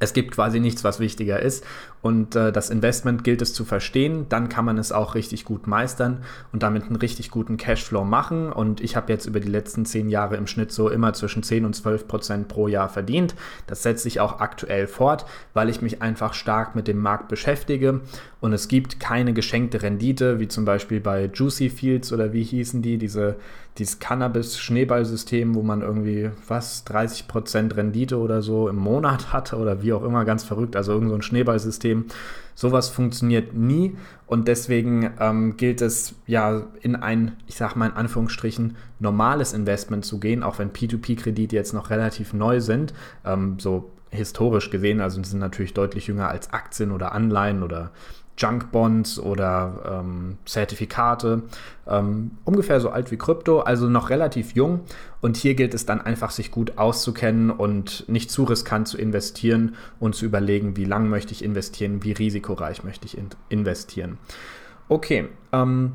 es 0.00 0.12
gibt 0.12 0.32
quasi 0.32 0.60
nichts, 0.60 0.84
was 0.84 1.00
wichtiger 1.00 1.40
ist. 1.40 1.64
Und 2.02 2.36
äh, 2.36 2.52
das 2.52 2.70
Investment 2.70 3.24
gilt 3.24 3.42
es 3.42 3.54
zu 3.54 3.64
verstehen, 3.64 4.26
dann 4.28 4.48
kann 4.48 4.64
man 4.64 4.78
es 4.78 4.92
auch 4.92 5.14
richtig 5.14 5.44
gut 5.44 5.66
meistern 5.66 6.22
und 6.52 6.62
damit 6.62 6.84
einen 6.84 6.96
richtig 6.96 7.30
guten 7.30 7.56
Cashflow 7.56 8.04
machen. 8.04 8.52
Und 8.52 8.80
ich 8.80 8.96
habe 8.96 9.12
jetzt 9.12 9.26
über 9.26 9.40
die 9.40 9.48
letzten 9.48 9.84
zehn 9.84 10.08
Jahre 10.08 10.36
im 10.36 10.46
Schnitt 10.46 10.72
so 10.72 10.88
immer 10.88 11.12
zwischen 11.12 11.42
10 11.42 11.64
und 11.64 11.74
12 11.74 12.06
Prozent 12.08 12.48
pro 12.48 12.68
Jahr 12.68 12.88
verdient. 12.88 13.34
Das 13.66 13.82
setzt 13.82 14.02
sich 14.02 14.20
auch 14.20 14.40
aktuell 14.40 14.86
fort, 14.86 15.26
weil 15.54 15.68
ich 15.68 15.82
mich 15.82 16.02
einfach 16.02 16.34
stark 16.34 16.74
mit 16.74 16.88
dem 16.88 16.98
Markt 16.98 17.28
beschäftige. 17.28 18.00
Und 18.40 18.52
es 18.52 18.68
gibt 18.68 19.00
keine 19.00 19.32
geschenkte 19.32 19.82
Rendite, 19.82 20.38
wie 20.38 20.46
zum 20.46 20.64
Beispiel 20.64 21.00
bei 21.00 21.28
Juicy 21.32 21.70
Fields 21.70 22.12
oder 22.12 22.32
wie 22.32 22.44
hießen 22.44 22.82
die, 22.82 22.96
diese, 22.96 23.36
dieses 23.78 23.98
Cannabis-Schneeballsystem, 23.98 25.56
wo 25.56 25.62
man 25.62 25.82
irgendwie 25.82 26.30
was 26.46 26.84
30 26.84 27.26
Prozent 27.26 27.76
Rendite 27.76 28.16
oder 28.16 28.40
so 28.40 28.68
im 28.68 28.76
Monat 28.76 29.32
hatte 29.32 29.56
oder 29.56 29.82
wie 29.82 29.92
auch 29.92 30.04
immer, 30.04 30.24
ganz 30.24 30.44
verrückt. 30.44 30.76
Also 30.76 30.92
irgend 30.92 31.10
so 31.10 31.16
ein 31.16 31.22
Schneeballsystem 31.22 31.87
System. 31.88 32.06
Sowas 32.54 32.88
funktioniert 32.88 33.54
nie 33.54 33.96
und 34.26 34.48
deswegen 34.48 35.12
ähm, 35.20 35.56
gilt 35.56 35.80
es 35.80 36.16
ja 36.26 36.64
in 36.80 36.96
ein, 36.96 37.36
ich 37.46 37.54
sag 37.54 37.76
mal 37.76 37.86
in 37.86 37.92
Anführungsstrichen, 37.92 38.76
normales 38.98 39.52
Investment 39.52 40.04
zu 40.04 40.18
gehen, 40.18 40.42
auch 40.42 40.58
wenn 40.58 40.72
P2P-Kredite 40.72 41.54
jetzt 41.54 41.72
noch 41.72 41.90
relativ 41.90 42.32
neu 42.32 42.60
sind, 42.60 42.94
ähm, 43.24 43.60
so 43.60 43.92
historisch 44.10 44.70
gesehen, 44.70 45.00
also 45.00 45.22
sind 45.22 45.38
natürlich 45.38 45.72
deutlich 45.72 46.08
jünger 46.08 46.30
als 46.30 46.52
Aktien 46.52 46.90
oder 46.90 47.12
Anleihen 47.12 47.62
oder 47.62 47.92
Junk 48.38 48.70
Bonds 48.70 49.18
oder 49.18 50.00
ähm, 50.00 50.38
Zertifikate. 50.46 51.42
Ähm, 51.86 52.30
ungefähr 52.44 52.80
so 52.80 52.90
alt 52.90 53.10
wie 53.10 53.18
Krypto, 53.18 53.60
also 53.60 53.88
noch 53.88 54.10
relativ 54.10 54.54
jung. 54.54 54.80
Und 55.20 55.36
hier 55.36 55.54
gilt 55.54 55.74
es 55.74 55.84
dann 55.84 56.00
einfach, 56.00 56.30
sich 56.30 56.50
gut 56.50 56.78
auszukennen 56.78 57.50
und 57.50 58.08
nicht 58.08 58.30
zu 58.30 58.44
riskant 58.44 58.88
zu 58.88 58.96
investieren 58.96 59.74
und 59.98 60.14
zu 60.14 60.24
überlegen, 60.24 60.76
wie 60.76 60.84
lang 60.84 61.08
möchte 61.08 61.32
ich 61.32 61.44
investieren, 61.44 62.04
wie 62.04 62.12
risikoreich 62.12 62.84
möchte 62.84 63.06
ich 63.06 63.18
in 63.18 63.28
investieren. 63.48 64.18
Okay, 64.88 65.28
ähm, 65.52 65.92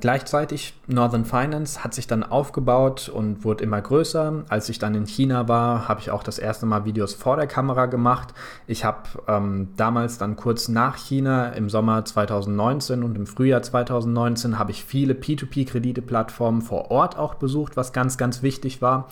Gleichzeitig 0.00 0.74
Northern 0.86 1.24
Finance 1.24 1.82
hat 1.82 1.94
sich 1.94 2.06
dann 2.06 2.22
aufgebaut 2.22 3.08
und 3.08 3.44
wurde 3.44 3.64
immer 3.64 3.80
größer. 3.80 4.44
Als 4.48 4.68
ich 4.68 4.78
dann 4.78 4.94
in 4.94 5.06
China 5.06 5.48
war, 5.48 5.88
habe 5.88 6.00
ich 6.00 6.10
auch 6.10 6.22
das 6.22 6.38
erste 6.38 6.66
Mal 6.66 6.84
Videos 6.84 7.14
vor 7.14 7.36
der 7.36 7.46
Kamera 7.46 7.86
gemacht. 7.86 8.32
Ich 8.66 8.84
habe 8.84 9.02
ähm, 9.28 9.68
damals 9.76 10.18
dann 10.18 10.36
kurz 10.36 10.68
nach 10.68 10.96
China 10.96 11.50
im 11.50 11.68
Sommer 11.68 12.04
2019 12.04 13.02
und 13.02 13.16
im 13.16 13.26
Frühjahr 13.26 13.62
2019 13.62 14.58
habe 14.58 14.70
ich 14.70 14.84
viele 14.84 15.14
P2P-Kredite-Plattformen 15.14 16.62
vor 16.62 16.90
Ort 16.90 17.18
auch 17.18 17.34
besucht, 17.34 17.76
was 17.76 17.92
ganz, 17.92 18.16
ganz 18.16 18.42
wichtig 18.42 18.80
war. 18.80 19.08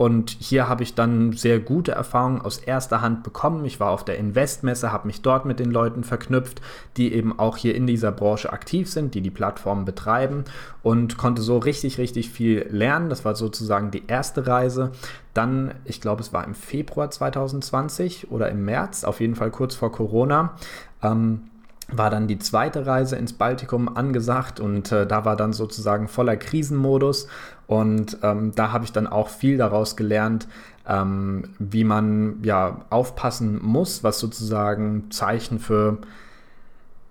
Und 0.00 0.30
hier 0.30 0.66
habe 0.66 0.82
ich 0.82 0.94
dann 0.94 1.34
sehr 1.34 1.60
gute 1.60 1.92
Erfahrungen 1.92 2.40
aus 2.40 2.56
erster 2.56 3.02
Hand 3.02 3.22
bekommen. 3.22 3.66
Ich 3.66 3.80
war 3.80 3.90
auf 3.90 4.02
der 4.02 4.16
Investmesse, 4.16 4.92
habe 4.92 5.06
mich 5.06 5.20
dort 5.20 5.44
mit 5.44 5.60
den 5.60 5.70
Leuten 5.70 6.04
verknüpft, 6.04 6.62
die 6.96 7.12
eben 7.12 7.38
auch 7.38 7.58
hier 7.58 7.74
in 7.74 7.86
dieser 7.86 8.10
Branche 8.10 8.50
aktiv 8.50 8.90
sind, 8.90 9.14
die 9.14 9.20
die 9.20 9.28
Plattform 9.28 9.84
betreiben 9.84 10.44
und 10.82 11.18
konnte 11.18 11.42
so 11.42 11.58
richtig, 11.58 11.98
richtig 11.98 12.30
viel 12.30 12.66
lernen. 12.70 13.10
Das 13.10 13.26
war 13.26 13.34
sozusagen 13.34 13.90
die 13.90 14.06
erste 14.06 14.46
Reise. 14.46 14.92
Dann, 15.34 15.74
ich 15.84 16.00
glaube, 16.00 16.22
es 16.22 16.32
war 16.32 16.46
im 16.46 16.54
Februar 16.54 17.10
2020 17.10 18.30
oder 18.30 18.48
im 18.48 18.64
März, 18.64 19.04
auf 19.04 19.20
jeden 19.20 19.34
Fall 19.34 19.50
kurz 19.50 19.74
vor 19.74 19.92
Corona. 19.92 20.56
Ähm, 21.02 21.42
war 21.92 22.10
dann 22.10 22.28
die 22.28 22.38
zweite 22.38 22.86
Reise 22.86 23.16
ins 23.16 23.32
Baltikum 23.32 23.96
angesagt 23.96 24.60
und 24.60 24.92
äh, 24.92 25.06
da 25.06 25.24
war 25.24 25.36
dann 25.36 25.52
sozusagen 25.52 26.08
voller 26.08 26.36
Krisenmodus 26.36 27.26
und 27.66 28.18
ähm, 28.22 28.52
da 28.54 28.72
habe 28.72 28.84
ich 28.84 28.92
dann 28.92 29.06
auch 29.06 29.28
viel 29.28 29.56
daraus 29.56 29.96
gelernt, 29.96 30.48
ähm, 30.88 31.44
wie 31.58 31.84
man 31.84 32.38
ja 32.42 32.82
aufpassen 32.90 33.60
muss, 33.62 34.02
was 34.02 34.18
sozusagen 34.18 35.10
Zeichen 35.10 35.58
für, 35.58 35.98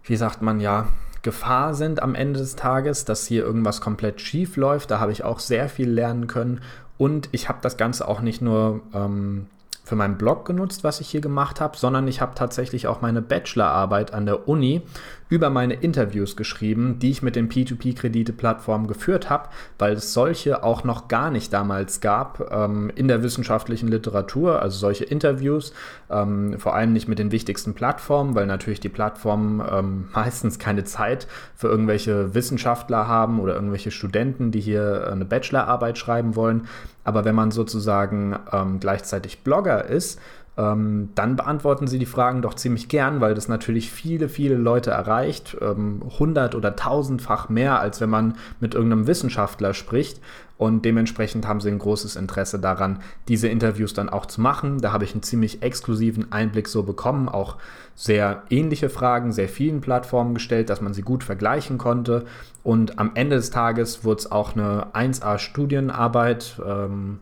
wie 0.04 0.16
sagt 0.16 0.42
man 0.42 0.60
ja, 0.60 0.88
Gefahr 1.22 1.74
sind 1.74 2.02
am 2.02 2.16
Ende 2.16 2.40
des 2.40 2.56
Tages, 2.56 3.06
dass 3.06 3.26
hier 3.26 3.44
irgendwas 3.44 3.82
komplett 3.82 4.22
schief 4.22 4.56
läuft. 4.56 4.90
Da 4.90 5.00
habe 5.00 5.12
ich 5.12 5.24
auch 5.24 5.40
sehr 5.40 5.68
viel 5.68 5.90
lernen 5.90 6.28
können 6.28 6.62
und 6.98 7.30
ich 7.32 7.50
habe 7.50 7.60
das 7.62 7.78
Ganze 7.78 8.08
auch 8.08 8.22
nicht 8.22 8.42
nur 8.42 8.82
ähm, 8.94 9.48
für 9.90 9.96
meinen 9.96 10.18
Blog 10.18 10.46
genutzt, 10.46 10.84
was 10.84 11.02
ich 11.02 11.10
hier 11.10 11.20
gemacht 11.20 11.60
habe, 11.60 11.76
sondern 11.76 12.08
ich 12.08 12.22
habe 12.22 12.36
tatsächlich 12.36 12.86
auch 12.86 13.02
meine 13.02 13.24
Bachelorarbeit 13.24 14.14
an 14.14 14.28
der 14.28 14.48
Uni 14.48 14.84
über 15.30 15.50
meine 15.50 15.76
Interviews 15.76 16.36
geschrieben, 16.36 16.98
die 17.00 17.12
ich 17.12 17.22
mit 17.22 17.36
den 17.36 17.50
P2P-Kredite-Plattformen 17.50 18.88
geführt 18.88 19.30
habe, 19.30 19.50
weil 19.78 19.94
es 19.94 20.14
solche 20.14 20.64
auch 20.64 20.84
noch 20.84 21.08
gar 21.08 21.30
nicht 21.30 21.54
damals 21.54 22.02
gab 22.02 22.52
ähm, 22.52 22.92
in 22.96 23.08
der 23.08 23.24
wissenschaftlichen 23.24 23.88
Literatur, 23.88 24.62
also 24.62 24.78
solche 24.78 25.06
Interviews, 25.06 25.74
ähm, 26.10 26.58
vor 26.60 26.76
allem 26.76 26.94
nicht 26.94 27.08
mit 27.08 27.20
den 27.20 27.32
wichtigsten 27.32 27.76
Plattformen, 27.76 28.34
weil 28.36 28.48
natürlich 28.48 28.80
die 28.80 28.90
Plattformen 28.90 29.62
ähm, 29.72 30.10
meistens 30.14 30.58
keine 30.58 30.84
Zeit 30.84 31.28
für 31.56 31.68
irgendwelche 31.68 32.34
Wissenschaftler 32.34 33.08
haben 33.08 33.40
oder 33.40 33.56
irgendwelche 33.56 33.92
Studenten, 33.92 34.52
die 34.52 34.62
hier 34.62 35.10
eine 35.12 35.26
Bachelorarbeit 35.26 35.98
schreiben 35.98 36.36
wollen. 36.36 36.68
Aber 37.04 37.26
wenn 37.26 37.34
man 37.34 37.50
sozusagen 37.52 38.38
ähm, 38.52 38.80
gleichzeitig 38.80 39.44
Blogger 39.44 39.79
ist, 39.86 40.20
ähm, 40.60 41.10
dann 41.16 41.38
beantworten 41.38 41.88
Sie 41.88 42.00
die 42.00 42.06
Fragen 42.06 42.42
doch 42.42 42.54
ziemlich 42.54 42.90
gern, 42.90 43.22
weil 43.22 43.34
das 43.34 43.48
natürlich 43.48 43.92
viele, 43.92 44.28
viele 44.28 44.56
Leute 44.56 44.92
erreicht. 44.92 45.56
Ähm, 45.62 46.02
hundert- 46.20 46.54
oder 46.54 46.76
tausendfach 46.76 47.48
mehr, 47.48 47.80
als 47.80 48.02
wenn 48.02 48.10
man 48.10 48.36
mit 48.60 48.74
irgendeinem 48.74 49.08
Wissenschaftler 49.08 49.74
spricht. 49.74 50.20
Und 50.58 50.84
dementsprechend 50.84 51.48
haben 51.48 51.62
sie 51.62 51.70
ein 51.70 51.80
großes 51.80 52.18
Interesse 52.18 52.60
daran, 52.60 53.00
diese 53.30 53.48
Interviews 53.48 53.94
dann 53.94 54.10
auch 54.10 54.26
zu 54.26 54.42
machen. 54.42 54.80
Da 54.82 54.92
habe 54.92 55.06
ich 55.06 55.14
einen 55.14 55.24
ziemlich 55.24 55.62
exklusiven 55.64 56.34
Einblick 56.34 56.68
so 56.68 56.84
bekommen, 56.84 57.30
auch 57.30 57.56
sehr 57.96 58.44
ähnliche 58.50 58.90
Fragen, 58.90 59.32
sehr 59.32 59.48
vielen 59.48 59.80
Plattformen 59.80 60.34
gestellt, 60.34 60.70
dass 60.70 60.82
man 60.82 60.94
sie 60.94 61.04
gut 61.04 61.24
vergleichen 61.24 61.78
konnte. 61.78 62.26
Und 62.64 63.00
am 63.00 63.12
Ende 63.14 63.38
des 63.38 63.52
Tages 63.52 64.04
wurde 64.04 64.20
es 64.20 64.32
auch 64.34 64.58
eine 64.58 64.88
1A-Studienarbeit. 64.94 66.62
Ähm, 66.68 67.20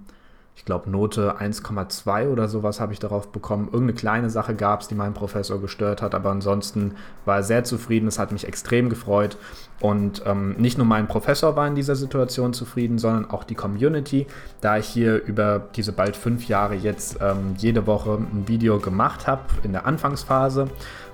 ich 0.58 0.66
glaube, 0.66 0.90
Note 0.90 1.40
1,2 1.40 2.30
oder 2.30 2.48
sowas 2.48 2.80
habe 2.82 2.92
ich 2.92 2.98
darauf 2.98 3.32
bekommen. 3.32 3.66
Irgendeine 3.66 3.94
kleine 3.94 4.30
Sache 4.32 4.56
gab 4.56 4.82
es, 4.82 4.88
die 4.88 4.96
meinen 4.96 5.14
Professor 5.14 5.62
gestört 5.62 6.02
hat, 6.02 6.16
aber 6.16 6.32
ansonsten 6.32 6.96
war 7.26 7.38
er 7.38 7.44
sehr 7.44 7.64
zufrieden. 7.64 8.08
Es 8.08 8.18
hat 8.18 8.32
mich 8.32 8.48
extrem 8.48 8.90
gefreut. 8.90 9.38
Und 9.80 10.24
ähm, 10.26 10.56
nicht 10.58 10.80
nur 10.80 10.88
mein 10.88 11.08
Professor 11.08 11.56
war 11.56 11.68
in 11.68 11.76
dieser 11.76 11.96
Situation 11.96 12.54
zufrieden, 12.54 12.98
sondern 12.98 13.30
auch 13.30 13.44
die 13.44 13.54
Community, 13.54 14.26
da 14.60 14.80
ich 14.80 14.88
hier 14.88 15.24
über 15.24 15.68
diese 15.76 15.92
bald 15.92 16.18
fünf 16.18 16.48
Jahre 16.48 16.74
jetzt 16.74 17.20
ähm, 17.22 17.54
jede 17.60 17.86
Woche 17.86 18.16
ein 18.16 18.48
Video 18.48 18.80
gemacht 18.80 19.28
habe 19.28 19.44
in 19.62 19.74
der 19.74 19.86
Anfangsphase 19.86 20.70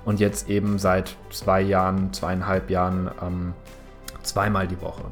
und 0.06 0.20
jetzt 0.20 0.48
eben 0.48 0.78
seit 0.78 1.16
zwei 1.30 1.60
Jahren, 1.60 2.14
zweieinhalb 2.14 2.70
Jahren 2.70 3.10
ähm, 3.20 3.52
zweimal 4.22 4.66
die 4.66 4.80
Woche. 4.80 5.02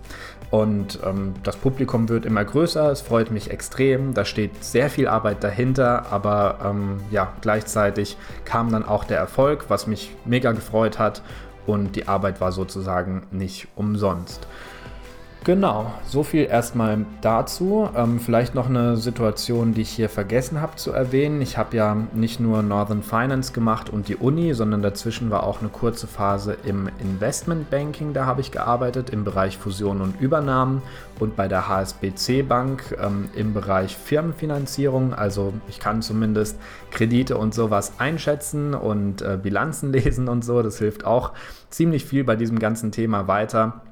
Und 0.53 0.99
ähm, 1.03 1.33
das 1.45 1.57
Publikum 1.57 2.11
wird 2.11 2.27
immer 2.27 2.45
größer, 2.45 2.93
es 2.93 3.01
freut 3.01 3.31
mich 3.31 3.51
extrem, 3.51 4.13
da 4.13 4.27
steht 4.27 4.63
sehr 4.63 4.91
viel 4.91 5.09
Arbeit 5.09 5.43
dahinter, 5.43 6.13
aber 6.13 6.59
ähm, 6.63 7.01
ja, 7.11 7.33
gleichzeitig 7.41 8.19
kam 8.45 8.71
dann 8.71 8.85
auch 8.85 9.05
der 9.05 9.17
Erfolg, 9.17 9.65
was 9.69 9.87
mich 9.87 10.15
mega 10.27 10.53
gefreut 10.53 10.99
hat. 10.99 11.23
Und 11.67 11.97
die 11.97 12.07
Arbeit 12.07 12.43
war 12.43 12.53
sozusagen 12.53 13.23
nicht 13.31 13.67
umsonst. 13.77 14.47
Genau, 15.45 15.93
so 16.07 16.23
viel 16.23 16.45
erstmal 16.45 17.05
dazu. 17.21 17.89
Ähm, 17.97 18.21
vielleicht 18.21 18.55
noch 18.55 18.69
eine 18.69 18.97
Situation, 18.97 19.75
die 19.75 19.81
ich 19.81 19.91
hier 19.91 20.09
vergessen 20.09 20.61
habe 20.61 20.77
zu 20.77 20.93
erwähnen. 20.93 21.43
Ich 21.43 21.59
habe 21.59 21.77
ja 21.77 21.97
nicht 22.15 22.39
nur 22.39 22.63
Northern 22.63 23.03
Finance 23.03 23.53
gemacht 23.53 23.91
und 23.91 24.07
die 24.07 24.15
Uni, 24.15 24.55
sondern 24.55 24.83
dazwischen 24.83 25.31
war 25.31 25.43
auch 25.43 25.59
eine 25.59 25.69
kurze 25.69 26.07
Phase 26.07 26.57
im 26.65 26.89
Investment 27.01 27.71
Banking. 27.71 28.13
Da 28.13 28.25
habe 28.25 28.41
ich 28.41 28.53
gearbeitet 28.53 29.11
im 29.11 29.25
Bereich 29.25 29.59
Fusion 29.59 30.01
und 30.01 30.21
Übernahmen 30.21 30.81
und 31.19 31.35
bei 31.35 31.49
der 31.49 31.69
HSBC 31.69 32.45
Bank 32.45 32.97
ähm, 33.03 33.29
im 33.35 33.53
Bereich 33.53 33.97
Firmenfinanzierung. 33.97 35.13
Also 35.13 35.55
ich 35.69 35.81
kann 35.81 36.03
zumindest 36.03 36.57
Kredite 36.93 37.37
und 37.37 37.53
sowas 37.53 37.95
einschätzen 37.99 38.75
und 38.75 39.23
äh, 39.23 39.41
Bilanzen 39.43 39.93
lesen 39.93 40.29
und 40.29 40.45
so. 40.45 40.63
Das 40.63 40.79
hilft 40.79 41.05
auch 41.05 41.33
ziemlich 41.69 42.05
viel 42.05 42.23
bei 42.23 42.37
diesem 42.37 42.61
ganzen 42.61 42.93
Thema 42.93 43.27
weiter. 43.27 43.83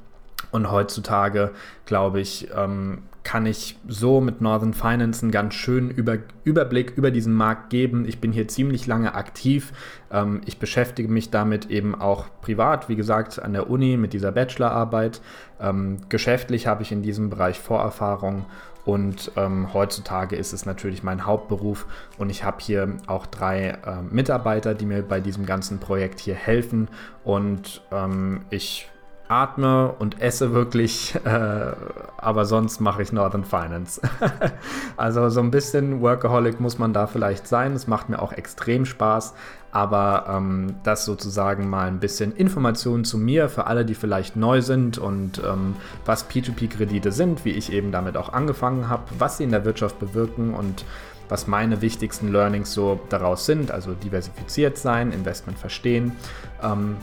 Und 0.51 0.71
heutzutage, 0.71 1.53
glaube 1.87 2.21
ich, 2.21 2.49
ähm, 2.55 3.03
kann 3.23 3.47
ich 3.47 3.79
so 3.87 4.21
mit 4.21 4.41
Northern 4.41 4.73
Finance 4.73 5.23
einen 5.23 5.31
ganz 5.31 5.55
schönen 5.55 5.91
Über 5.91 6.19
Überblick 6.45 6.97
über 6.97 7.11
diesen 7.11 7.35
Markt 7.35 7.71
geben. 7.71 8.07
Ich 8.07 8.21
bin 8.21 8.33
hier 8.33 8.49
ziemlich 8.49 8.87
lange 8.87 9.15
aktiv. 9.15 9.73
Ähm, 10.11 10.41
ich 10.47 10.59
beschäftige 10.59 11.09
mich 11.09 11.31
damit 11.31 11.71
eben 11.71 11.95
auch 11.95 12.27
privat, 12.41 12.89
wie 12.89 12.97
gesagt, 12.97 13.41
an 13.41 13.53
der 13.53 13.69
Uni 13.69 13.97
mit 13.97 14.15
dieser 14.15 14.33
Bachelorarbeit. 14.33 15.21
Ähm, 15.61 15.99
geschäftlich 16.09 16.67
habe 16.67 16.83
ich 16.83 16.93
in 16.93 17.03
diesem 17.03 17.31
Bereich 17.31 17.61
Vorerfahrung 17.61 18.47
und 18.85 19.33
ähm, 19.37 19.75
heutzutage 19.75 20.37
ist 20.37 20.53
es 20.55 20.65
natürlich 20.65 21.03
mein 21.03 21.27
Hauptberuf 21.27 21.87
und 22.17 22.31
ich 22.31 22.45
habe 22.45 22.57
hier 22.61 22.97
auch 23.07 23.27
drei 23.27 23.79
äh, 23.85 24.03
Mitarbeiter, 24.11 24.75
die 24.75 24.87
mir 24.87 25.03
bei 25.03 25.21
diesem 25.21 25.45
ganzen 25.45 25.79
Projekt 25.79 26.19
hier 26.21 26.35
helfen 26.35 26.89
und 27.23 27.83
ähm, 27.93 28.41
ich 28.49 28.89
atme 29.31 29.93
und 29.99 30.21
esse 30.21 30.53
wirklich, 30.53 31.15
äh, 31.25 31.73
aber 32.19 32.45
sonst 32.45 32.81
mache 32.81 33.03
ich 33.03 33.13
Northern 33.13 33.45
Finance. 33.45 34.01
also 34.97 35.29
so 35.31 35.41
ein 35.41 35.51
bisschen 35.51 36.01
Workaholic 36.01 36.61
muss 36.61 36.79
man 36.79 36.93
da 36.93 37.07
vielleicht 37.07 37.47
sein. 37.47 37.73
Es 37.73 37.87
macht 37.87 38.09
mir 38.09 38.21
auch 38.21 38.33
extrem 38.33 38.85
Spaß, 38.85 39.35
aber 39.73 40.27
ähm, 40.29 40.75
das 40.83 41.05
sozusagen 41.05 41.71
mal 41.71 41.87
ein 41.87 42.01
bisschen 42.01 42.33
Informationen 42.35 43.05
zu 43.05 43.19
mir 43.19 43.49
für 43.49 43.67
alle, 43.67 43.85
die 43.85 43.95
vielleicht 43.95 44.37
neu 44.37 44.63
sind 44.63 44.99
und 44.99 45.41
ähm, 45.45 45.77
was 46.05 46.29
P2P-Kredite 46.29 47.13
sind, 47.13 47.45
wie 47.45 47.53
ich 47.53 47.73
eben 47.73 47.93
damit 47.93 48.17
auch 48.17 48.33
angefangen 48.33 48.89
habe, 48.89 49.05
was 49.19 49.39
sie 49.39 49.45
in 49.45 49.51
der 49.51 49.65
Wirtschaft 49.65 50.01
bewirken 50.01 50.55
und 50.55 50.85
was 51.29 51.47
meine 51.47 51.81
wichtigsten 51.81 52.33
Learnings 52.33 52.75
so 52.75 52.99
daraus 53.09 53.47
sind, 53.47 53.71
also 53.71 53.93
diversifiziert 53.93 54.77
sein, 54.77 55.13
Investment 55.13 55.57
verstehen. 55.57 56.17
Ähm, 56.61 56.97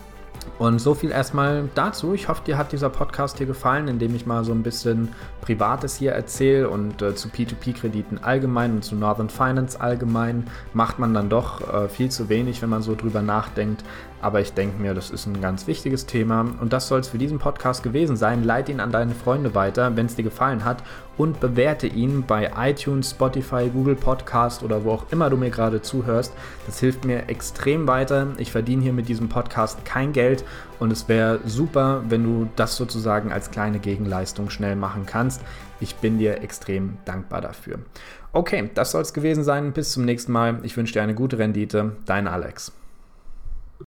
und 0.60 0.80
so 0.80 0.94
viel 0.94 1.12
erstmal 1.12 1.70
dazu. 1.76 2.14
Ich 2.14 2.28
hoffe, 2.28 2.42
dir 2.46 2.58
hat 2.58 2.72
dieser 2.72 2.90
Podcast 2.90 3.38
hier 3.38 3.48
gefallen, 3.48 3.88
indem 3.88 4.16
ich 4.16 4.26
mal 4.26 4.44
so 4.44 4.52
ein 4.52 4.64
bisschen 4.64 5.10
Privates 5.42 5.96
hier 5.96 6.12
erzähle 6.12 6.70
und 6.70 7.02
äh, 7.02 7.16
zu 7.16 7.30
P2P-Krediten 7.30 8.20
allgemein 8.24 8.76
und 8.76 8.84
zu 8.84 8.96
Northern 8.96 9.30
Finance 9.30 9.80
allgemein 9.80 10.48
macht 10.74 11.00
man 11.00 11.14
dann 11.14 11.30
doch 11.30 11.62
äh, 11.74 11.90
viel 11.90 12.10
zu 12.10 12.30
wenig, 12.30 12.62
wenn 12.62 12.70
man 12.70 12.82
so 12.82 12.96
drüber 12.96 13.22
nachdenkt. 13.22 13.84
Aber 14.20 14.42
ich 14.42 14.54
denke 14.54 14.82
mir, 14.82 14.94
das 14.94 15.12
ist 15.12 15.28
ein 15.28 15.42
ganz 15.42 15.68
wichtiges 15.68 16.08
Thema 16.08 16.46
und 16.60 16.74
das 16.74 16.88
soll 16.88 17.00
es 17.00 17.08
für 17.08 17.20
diesen 17.20 17.38
Podcast 17.38 17.84
gewesen 17.84 18.18
sein. 18.18 18.44
Leite 18.44 18.72
ihn 18.72 18.80
an 18.80 18.92
deine 18.92 19.14
Freunde 19.14 19.54
weiter, 19.54 19.96
wenn 19.96 20.08
es 20.08 20.16
dir 20.16 20.24
gefallen 20.24 20.66
hat 20.66 20.84
und 21.18 21.40
bewerte 21.40 21.88
ihn 21.88 22.24
bei 22.26 22.52
iTunes, 22.58 23.12
Spotify, 23.12 23.70
Google 23.74 23.96
Podcast 23.96 24.64
oder 24.64 24.84
wo 24.84 24.92
auch 24.92 25.12
immer 25.12 25.30
du 25.30 25.38
mir 25.38 25.50
gerade 25.50 25.82
zuhörst. 25.82 26.34
Das 26.66 26.80
hilft 26.80 27.06
mir 27.06 27.30
extrem 27.30 27.88
weiter. 27.88 28.28
Ich 28.38 28.52
verdiene 28.52 28.84
hier 28.84 28.94
mit 28.94 29.10
diesem 29.10 29.30
Podcast 29.30 29.84
kein 29.86 30.14
Geld 30.14 30.44
und 30.80 30.92
es 30.92 31.08
wäre 31.08 31.40
super, 31.46 32.04
wenn 32.10 32.24
du 32.24 32.50
das 32.56 32.76
sozusagen 32.76 33.32
als 33.32 33.52
kleine 33.52 33.80
Gegenleistung 33.80 34.50
schnell 34.50 34.76
machen 34.76 35.06
kannst. 35.06 35.42
Ich 35.80 35.96
bin 35.96 36.18
dir 36.18 36.42
extrem 36.42 36.98
dankbar 37.06 37.42
dafür. 37.42 37.80
Okay, 38.34 38.70
das 38.74 38.92
soll 38.92 39.02
es 39.02 39.14
gewesen 39.14 39.44
sein. 39.44 39.74
Bis 39.74 39.92
zum 39.92 40.06
nächsten 40.06 40.32
Mal. 40.32 40.60
Ich 40.64 40.78
wünsche 40.78 40.94
dir 40.94 41.02
eine 41.02 41.16
gute 41.16 41.38
Rendite. 41.38 41.94
Dein 42.06 42.28
Alex. 42.28 42.72